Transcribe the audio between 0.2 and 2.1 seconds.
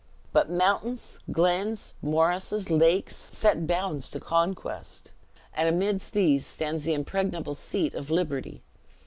But mountains, glens,